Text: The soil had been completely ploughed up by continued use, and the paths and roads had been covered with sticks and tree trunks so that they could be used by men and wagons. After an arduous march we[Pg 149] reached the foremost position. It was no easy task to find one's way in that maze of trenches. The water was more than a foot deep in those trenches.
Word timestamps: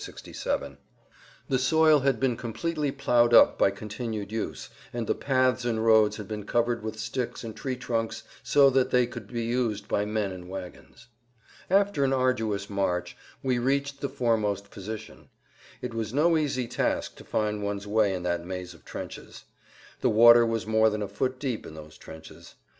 The 1.47 1.59
soil 1.59 1.99
had 1.99 2.19
been 2.19 2.35
completely 2.35 2.91
ploughed 2.91 3.35
up 3.35 3.59
by 3.59 3.69
continued 3.69 4.31
use, 4.31 4.69
and 4.91 5.05
the 5.05 5.13
paths 5.13 5.63
and 5.63 5.85
roads 5.85 6.17
had 6.17 6.27
been 6.27 6.43
covered 6.45 6.81
with 6.81 6.97
sticks 6.99 7.43
and 7.43 7.55
tree 7.55 7.75
trunks 7.75 8.23
so 8.41 8.71
that 8.71 8.89
they 8.89 9.05
could 9.05 9.27
be 9.31 9.43
used 9.43 9.87
by 9.87 10.05
men 10.05 10.31
and 10.31 10.49
wagons. 10.49 11.05
After 11.69 12.03
an 12.03 12.13
arduous 12.13 12.67
march 12.67 13.15
we[Pg 13.43 13.57
149] 13.59 13.63
reached 13.67 14.01
the 14.01 14.09
foremost 14.09 14.71
position. 14.71 15.29
It 15.83 15.93
was 15.93 16.15
no 16.15 16.35
easy 16.35 16.65
task 16.67 17.15
to 17.17 17.23
find 17.23 17.61
one's 17.63 17.85
way 17.85 18.11
in 18.15 18.23
that 18.23 18.43
maze 18.43 18.73
of 18.73 18.83
trenches. 18.83 19.43
The 19.99 20.09
water 20.09 20.47
was 20.47 20.65
more 20.65 20.89
than 20.89 21.03
a 21.03 21.07
foot 21.07 21.37
deep 21.37 21.63
in 21.63 21.75
those 21.75 21.95
trenches. 21.95 22.55